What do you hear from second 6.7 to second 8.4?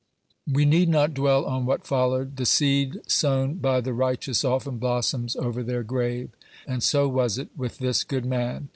so was it with this good